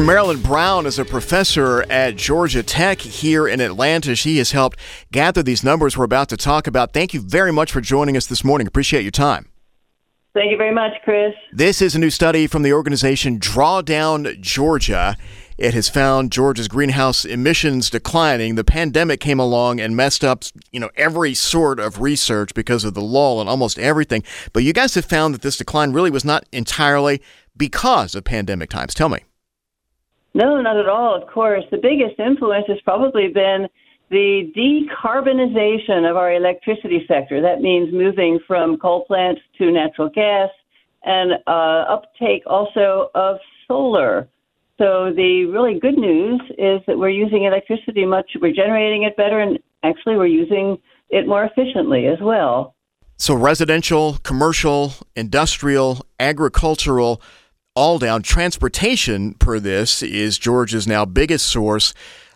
Dr. 0.00 0.06
Marilyn 0.06 0.40
Brown 0.40 0.86
is 0.86 0.98
a 0.98 1.04
professor 1.04 1.82
at 1.90 2.16
Georgia 2.16 2.62
Tech 2.62 3.02
here 3.02 3.46
in 3.46 3.60
Atlanta. 3.60 4.16
She 4.16 4.38
has 4.38 4.52
helped 4.52 4.78
gather 5.12 5.42
these 5.42 5.62
numbers 5.62 5.94
we're 5.94 6.06
about 6.06 6.30
to 6.30 6.38
talk 6.38 6.66
about. 6.66 6.94
Thank 6.94 7.12
you 7.12 7.20
very 7.20 7.52
much 7.52 7.70
for 7.70 7.82
joining 7.82 8.16
us 8.16 8.26
this 8.26 8.42
morning. 8.42 8.66
Appreciate 8.66 9.02
your 9.02 9.10
time. 9.10 9.50
Thank 10.32 10.52
you 10.52 10.56
very 10.56 10.72
much, 10.72 10.92
Chris. 11.04 11.34
This 11.52 11.82
is 11.82 11.94
a 11.94 11.98
new 11.98 12.08
study 12.08 12.46
from 12.46 12.62
the 12.62 12.72
organization 12.72 13.38
Drawdown 13.38 14.40
Georgia. 14.40 15.18
It 15.58 15.74
has 15.74 15.90
found 15.90 16.32
Georgia's 16.32 16.68
greenhouse 16.68 17.26
emissions 17.26 17.90
declining. 17.90 18.54
The 18.54 18.64
pandemic 18.64 19.20
came 19.20 19.38
along 19.38 19.80
and 19.80 19.94
messed 19.94 20.24
up, 20.24 20.44
you 20.72 20.80
know, 20.80 20.88
every 20.96 21.34
sort 21.34 21.78
of 21.78 22.00
research 22.00 22.54
because 22.54 22.84
of 22.84 22.94
the 22.94 23.02
lull 23.02 23.38
and 23.38 23.50
almost 23.50 23.78
everything. 23.78 24.22
But 24.54 24.62
you 24.62 24.72
guys 24.72 24.94
have 24.94 25.04
found 25.04 25.34
that 25.34 25.42
this 25.42 25.58
decline 25.58 25.92
really 25.92 26.10
was 26.10 26.24
not 26.24 26.46
entirely 26.52 27.20
because 27.54 28.14
of 28.14 28.24
pandemic 28.24 28.70
times. 28.70 28.94
Tell 28.94 29.10
me. 29.10 29.24
No, 30.34 30.60
not 30.60 30.76
at 30.76 30.88
all. 30.88 31.20
Of 31.20 31.28
course, 31.28 31.64
the 31.70 31.78
biggest 31.78 32.18
influence 32.18 32.66
has 32.68 32.78
probably 32.82 33.28
been 33.28 33.68
the 34.10 34.52
decarbonization 34.56 36.08
of 36.08 36.16
our 36.16 36.32
electricity 36.34 37.04
sector. 37.06 37.40
That 37.40 37.60
means 37.60 37.92
moving 37.92 38.40
from 38.46 38.76
coal 38.76 39.04
plants 39.04 39.40
to 39.58 39.70
natural 39.70 40.08
gas 40.08 40.50
and 41.04 41.32
uh, 41.46 41.84
uptake 41.88 42.42
also 42.46 43.10
of 43.14 43.38
solar. 43.66 44.28
So 44.78 45.12
the 45.14 45.44
really 45.46 45.78
good 45.78 45.98
news 45.98 46.40
is 46.58 46.80
that 46.86 46.98
we're 46.98 47.10
using 47.10 47.44
electricity 47.44 48.06
much, 48.06 48.30
we're 48.40 48.52
generating 48.54 49.02
it 49.04 49.16
better, 49.16 49.38
and 49.38 49.58
actually 49.82 50.16
we're 50.16 50.26
using 50.26 50.78
it 51.10 51.26
more 51.26 51.44
efficiently 51.44 52.06
as 52.06 52.18
well. 52.20 52.74
So 53.16 53.34
residential, 53.34 54.18
commercial, 54.22 54.94
industrial, 55.14 56.06
agricultural, 56.18 57.20
all 57.80 57.98
down. 57.98 58.20
Transportation, 58.22 59.32
per 59.34 59.58
this, 59.58 60.02
is 60.02 60.38
Georgia's 60.38 60.86
now 60.86 61.06
biggest 61.06 61.46
source 61.46 61.94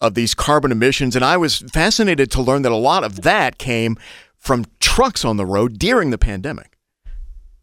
of 0.00 0.14
these 0.14 0.34
carbon 0.34 0.72
emissions. 0.72 1.14
And 1.14 1.22
I 1.22 1.36
was 1.36 1.58
fascinated 1.58 2.30
to 2.30 2.40
learn 2.40 2.62
that 2.62 2.72
a 2.72 2.76
lot 2.76 3.04
of 3.04 3.20
that 3.20 3.58
came 3.58 3.98
from 4.38 4.64
trucks 4.80 5.26
on 5.26 5.36
the 5.36 5.44
road 5.44 5.78
during 5.78 6.08
the 6.08 6.16
pandemic. 6.16 6.78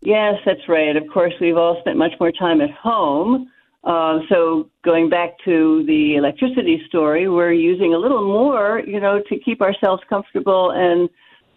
Yes, 0.01 0.35
that's 0.45 0.69
right. 0.69 0.95
Of 0.95 1.07
course, 1.11 1.33
we've 1.41 1.57
all 1.57 1.79
spent 1.79 1.97
much 1.97 2.11
more 2.19 2.31
time 2.31 2.61
at 2.61 2.69
home. 2.69 3.49
Uh, 3.83 4.19
so 4.29 4.69
going 4.83 5.09
back 5.09 5.31
to 5.45 5.83
the 5.87 6.15
electricity 6.15 6.79
story, 6.87 7.27
we're 7.27 7.53
using 7.53 7.95
a 7.95 7.97
little 7.97 8.21
more, 8.21 8.83
you 8.85 8.99
know, 8.99 9.19
to 9.29 9.39
keep 9.39 9.61
ourselves 9.61 10.03
comfortable 10.07 10.71
and 10.71 11.09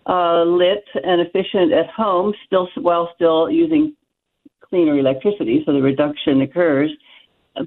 uh, 0.07 0.45
lit 0.45 0.85
and 0.95 1.21
efficient 1.21 1.75
at 1.75 1.91
home, 1.91 2.33
still 2.47 2.69
while 2.77 3.11
still 3.15 3.51
using 3.51 3.95
cleaner 4.69 4.99
electricity. 4.99 5.63
So 5.65 5.73
the 5.73 5.83
reduction 5.83 6.43
occurs. 6.43 6.91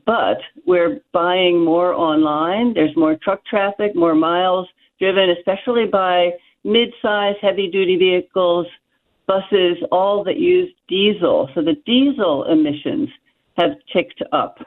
But 0.05 0.37
we're 0.65 1.01
buying 1.13 1.63
more 1.63 1.93
online. 1.93 2.73
There's 2.73 2.95
more 2.95 3.17
truck 3.23 3.43
traffic, 3.45 3.95
more 3.95 4.13
miles 4.13 4.67
driven, 4.99 5.31
especially 5.31 5.85
by 5.85 6.31
mid-size 6.63 7.35
heavy-duty 7.41 7.97
vehicles, 7.97 8.67
buses, 9.25 9.77
all 9.91 10.23
that 10.25 10.37
use 10.37 10.71
diesel. 10.87 11.49
So 11.55 11.61
the 11.61 11.75
diesel 11.85 12.43
emissions 12.45 13.09
have 13.57 13.71
ticked 13.91 14.21
up. 14.31 14.59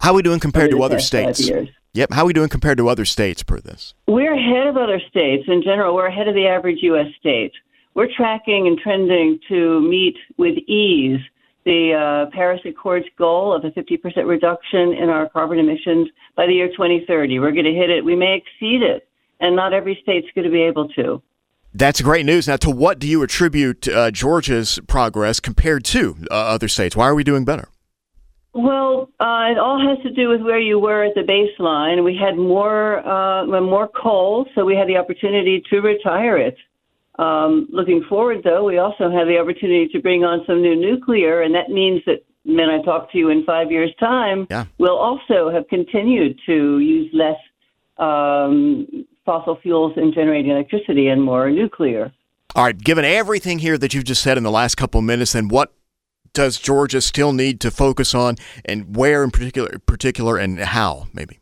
How 0.00 0.10
are 0.10 0.14
we 0.14 0.22
doing 0.22 0.40
compared 0.40 0.70
to 0.72 0.82
other 0.82 0.98
states? 0.98 1.50
Yep. 1.92 2.12
How 2.12 2.22
are 2.22 2.26
we 2.26 2.32
doing 2.32 2.48
compared 2.48 2.78
to 2.78 2.88
other 2.88 3.04
states 3.04 3.42
per 3.42 3.58
this? 3.60 3.94
We're 4.06 4.34
ahead 4.34 4.66
of 4.66 4.76
other 4.76 5.00
states 5.08 5.44
in 5.48 5.62
general. 5.62 5.94
We're 5.94 6.06
ahead 6.06 6.28
of 6.28 6.34
the 6.34 6.46
average 6.46 6.78
U.S. 6.82 7.08
state. 7.18 7.52
We're 7.94 8.08
tracking 8.16 8.66
and 8.66 8.78
trending 8.78 9.40
to 9.48 9.80
meet 9.80 10.16
with 10.38 10.56
ease 10.68 11.20
the 11.64 11.92
uh, 11.92 12.30
Paris 12.34 12.60
Accords 12.64 13.06
goal 13.18 13.52
of 13.54 13.64
a 13.64 13.70
50% 13.70 14.26
reduction 14.26 14.92
in 14.94 15.08
our 15.08 15.28
carbon 15.28 15.58
emissions 15.58 16.08
by 16.36 16.46
the 16.46 16.52
year 16.52 16.68
2030. 16.68 17.38
We're 17.38 17.52
going 17.52 17.64
to 17.64 17.72
hit 17.72 17.90
it. 17.90 18.04
We 18.04 18.16
may 18.16 18.36
exceed 18.36 18.82
it, 18.82 19.08
and 19.40 19.54
not 19.54 19.72
every 19.72 19.98
state's 20.02 20.28
going 20.34 20.46
to 20.46 20.50
be 20.50 20.62
able 20.62 20.88
to. 20.90 21.20
That's 21.72 22.00
great 22.00 22.26
news. 22.26 22.48
Now, 22.48 22.56
to 22.56 22.70
what 22.70 22.98
do 22.98 23.06
you 23.06 23.22
attribute 23.22 23.86
uh, 23.86 24.10
Georgia's 24.10 24.80
progress 24.88 25.38
compared 25.38 25.84
to 25.86 26.16
uh, 26.30 26.34
other 26.34 26.66
states? 26.66 26.96
Why 26.96 27.06
are 27.06 27.14
we 27.14 27.22
doing 27.22 27.44
better? 27.44 27.68
Well, 28.52 29.10
uh, 29.20 29.52
it 29.52 29.58
all 29.58 29.78
has 29.78 30.02
to 30.02 30.10
do 30.10 30.28
with 30.28 30.40
where 30.42 30.58
you 30.58 30.80
were 30.80 31.04
at 31.04 31.14
the 31.14 31.20
baseline. 31.20 32.02
We 32.02 32.16
had 32.16 32.36
more 32.36 33.06
uh, 33.06 33.46
more 33.60 33.88
coal, 33.88 34.46
so 34.54 34.64
we 34.64 34.74
had 34.74 34.88
the 34.88 34.96
opportunity 34.96 35.62
to 35.70 35.80
retire 35.80 36.36
it. 36.36 36.56
Um, 37.20 37.68
looking 37.70 38.02
forward, 38.08 38.38
though, 38.44 38.64
we 38.64 38.78
also 38.78 39.10
have 39.10 39.26
the 39.26 39.38
opportunity 39.38 39.88
to 39.88 40.00
bring 40.00 40.24
on 40.24 40.42
some 40.46 40.62
new 40.62 40.74
nuclear, 40.74 41.42
and 41.42 41.54
that 41.54 41.68
means 41.68 42.00
that 42.06 42.24
when 42.44 42.70
I 42.70 42.80
talk 42.82 43.12
to 43.12 43.18
you 43.18 43.28
in 43.28 43.44
five 43.44 43.70
years' 43.70 43.94
time, 44.00 44.46
yeah. 44.48 44.64
we'll 44.78 44.96
also 44.96 45.50
have 45.50 45.68
continued 45.68 46.40
to 46.46 46.78
use 46.78 47.10
less 47.12 47.36
um, 47.98 49.04
fossil 49.26 49.58
fuels 49.60 49.92
in 49.98 50.14
generating 50.14 50.50
electricity 50.50 51.08
and 51.08 51.22
more 51.22 51.50
nuclear. 51.50 52.10
All 52.54 52.64
right, 52.64 52.78
given 52.78 53.04
everything 53.04 53.58
here 53.58 53.76
that 53.76 53.92
you've 53.92 54.04
just 54.04 54.22
said 54.22 54.38
in 54.38 54.42
the 54.42 54.50
last 54.50 54.76
couple 54.76 55.00
of 55.00 55.04
minutes, 55.04 55.32
then 55.34 55.48
what 55.48 55.74
does 56.32 56.58
Georgia 56.58 57.02
still 57.02 57.34
need 57.34 57.60
to 57.60 57.70
focus 57.70 58.14
on, 58.14 58.36
and 58.64 58.96
where 58.96 59.22
in 59.22 59.30
particular, 59.30 59.78
particular, 59.80 60.38
and 60.38 60.58
how 60.58 61.08
maybe? 61.12 61.39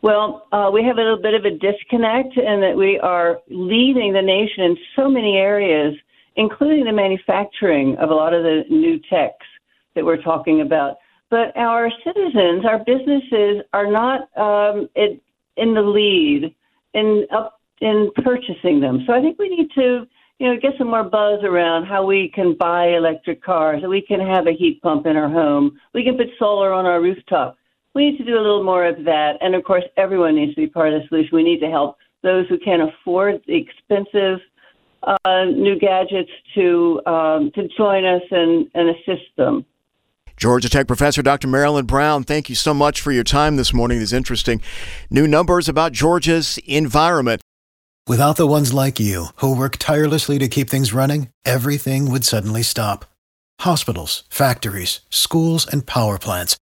Well, 0.00 0.46
uh, 0.52 0.70
we 0.72 0.84
have 0.84 0.98
a 0.98 1.00
little 1.00 1.20
bit 1.20 1.34
of 1.34 1.44
a 1.44 1.50
disconnect 1.50 2.36
in 2.36 2.60
that 2.60 2.76
we 2.76 2.98
are 3.00 3.40
leading 3.48 4.12
the 4.12 4.22
nation 4.22 4.64
in 4.64 4.76
so 4.94 5.08
many 5.08 5.36
areas, 5.36 5.94
including 6.36 6.84
the 6.84 6.92
manufacturing 6.92 7.96
of 7.98 8.10
a 8.10 8.14
lot 8.14 8.32
of 8.32 8.44
the 8.44 8.62
new 8.70 9.00
techs 9.10 9.46
that 9.94 10.04
we're 10.04 10.22
talking 10.22 10.60
about. 10.60 10.98
But 11.30 11.56
our 11.56 11.90
citizens, 12.04 12.64
our 12.64 12.78
businesses, 12.84 13.62
are 13.72 13.90
not 13.90 14.28
um, 14.38 14.88
in, 14.94 15.20
in 15.56 15.74
the 15.74 15.82
lead 15.82 16.54
in 16.94 17.26
up 17.32 17.60
in 17.80 18.10
purchasing 18.24 18.80
them. 18.80 19.04
So 19.06 19.12
I 19.12 19.20
think 19.20 19.38
we 19.38 19.48
need 19.48 19.70
to 19.74 20.06
you 20.38 20.48
know, 20.48 20.60
get 20.60 20.72
some 20.78 20.88
more 20.88 21.04
buzz 21.04 21.42
around 21.42 21.86
how 21.86 22.06
we 22.06 22.30
can 22.32 22.54
buy 22.54 22.88
electric 22.90 23.42
cars, 23.42 23.82
that 23.82 23.88
we 23.88 24.00
can 24.00 24.20
have 24.20 24.46
a 24.46 24.52
heat 24.52 24.80
pump 24.82 25.06
in 25.06 25.16
our 25.16 25.28
home, 25.28 25.78
we 25.94 26.04
can 26.04 26.16
put 26.16 26.28
solar 26.38 26.72
on 26.72 26.86
our 26.86 27.00
rooftop. 27.00 27.57
We 27.94 28.10
need 28.10 28.18
to 28.18 28.24
do 28.24 28.34
a 28.34 28.42
little 28.42 28.64
more 28.64 28.86
of 28.86 29.04
that. 29.04 29.38
And 29.40 29.54
of 29.54 29.64
course, 29.64 29.84
everyone 29.96 30.36
needs 30.36 30.54
to 30.54 30.60
be 30.60 30.66
part 30.66 30.92
of 30.92 31.02
the 31.02 31.08
solution. 31.08 31.30
We 31.36 31.42
need 31.42 31.60
to 31.60 31.70
help 31.70 31.96
those 32.22 32.46
who 32.48 32.58
can't 32.58 32.82
afford 32.82 33.42
the 33.46 33.56
expensive 33.56 34.40
uh, 35.02 35.44
new 35.44 35.78
gadgets 35.78 36.30
to 36.54 37.00
um, 37.06 37.50
to 37.54 37.68
join 37.76 38.04
us 38.04 38.22
and, 38.30 38.68
and 38.74 38.90
assist 38.90 39.24
them. 39.36 39.64
Georgia 40.36 40.68
Tech 40.68 40.86
professor 40.86 41.20
Dr. 41.20 41.48
Marilyn 41.48 41.86
Brown, 41.86 42.22
thank 42.22 42.48
you 42.48 42.54
so 42.54 42.72
much 42.72 43.00
for 43.00 43.10
your 43.10 43.24
time 43.24 43.56
this 43.56 43.74
morning. 43.74 43.98
These 43.98 44.12
interesting 44.12 44.60
new 45.10 45.26
numbers 45.26 45.68
about 45.68 45.92
Georgia's 45.92 46.58
environment. 46.58 47.42
Without 48.06 48.36
the 48.36 48.46
ones 48.46 48.72
like 48.72 48.98
you, 48.98 49.26
who 49.36 49.54
work 49.54 49.76
tirelessly 49.76 50.38
to 50.38 50.48
keep 50.48 50.70
things 50.70 50.94
running, 50.94 51.28
everything 51.44 52.10
would 52.10 52.24
suddenly 52.24 52.62
stop. 52.62 53.04
Hospitals, 53.60 54.22
factories, 54.30 55.00
schools, 55.10 55.66
and 55.66 55.86
power 55.86 56.18
plants, 56.18 56.56